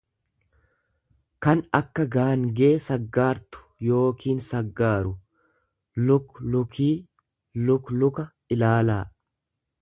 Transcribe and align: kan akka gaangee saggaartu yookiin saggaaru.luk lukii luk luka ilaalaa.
kan 1.45 1.59
akka 1.79 2.05
gaangee 2.15 2.69
saggaartu 2.85 3.61
yookiin 3.89 4.41
saggaaru.luk 4.47 6.41
lukii 6.57 6.91
luk 7.69 7.95
luka 8.01 8.27
ilaalaa. 8.57 9.01